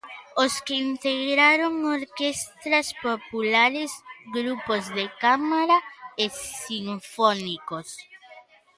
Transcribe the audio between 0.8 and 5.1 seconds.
integraron orquestras populares, grupos de